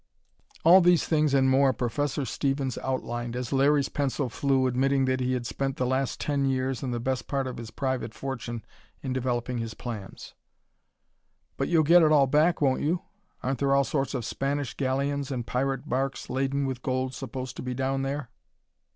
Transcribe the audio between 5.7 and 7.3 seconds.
the past ten years and the best